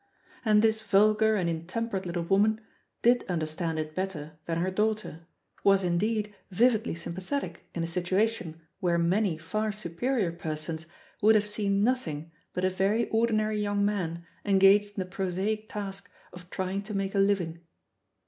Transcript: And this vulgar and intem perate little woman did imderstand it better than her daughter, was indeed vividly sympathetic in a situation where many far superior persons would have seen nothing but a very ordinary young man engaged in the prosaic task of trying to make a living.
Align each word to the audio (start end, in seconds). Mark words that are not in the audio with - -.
And 0.43 0.63
this 0.63 0.81
vulgar 0.81 1.35
and 1.35 1.47
intem 1.47 1.87
perate 1.87 2.07
little 2.07 2.23
woman 2.23 2.59
did 3.03 3.19
imderstand 3.29 3.77
it 3.77 3.93
better 3.93 4.39
than 4.47 4.57
her 4.57 4.71
daughter, 4.71 5.27
was 5.63 5.83
indeed 5.83 6.33
vividly 6.49 6.95
sympathetic 6.95 7.69
in 7.75 7.83
a 7.83 7.87
situation 7.87 8.59
where 8.79 8.97
many 8.97 9.37
far 9.37 9.71
superior 9.71 10.31
persons 10.31 10.87
would 11.21 11.35
have 11.35 11.45
seen 11.45 11.83
nothing 11.83 12.31
but 12.51 12.65
a 12.65 12.69
very 12.71 13.09
ordinary 13.09 13.61
young 13.61 13.85
man 13.85 14.25
engaged 14.43 14.97
in 14.97 15.01
the 15.03 15.05
prosaic 15.05 15.69
task 15.69 16.11
of 16.33 16.49
trying 16.49 16.81
to 16.81 16.95
make 16.95 17.13
a 17.13 17.19
living. 17.19 17.61